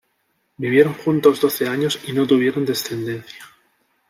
Vivieron 0.57 0.95
juntos 0.95 1.39
doce 1.39 1.67
años 1.69 1.99
y 2.07 2.13
no 2.13 2.25
tuvieron 2.25 2.65
descendencia. 2.65 3.45